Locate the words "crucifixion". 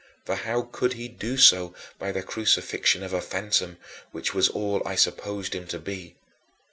2.23-3.03